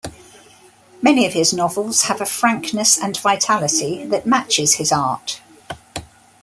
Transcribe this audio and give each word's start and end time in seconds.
Many 1.03 1.27
of 1.27 1.33
his 1.33 1.53
novels 1.53 2.01
have 2.05 2.21
a 2.21 2.25
frankness 2.25 2.97
and 2.97 3.15
vitality 3.19 4.03
that 4.05 4.25
matches 4.25 4.73
his 4.77 4.91
art. 4.91 5.41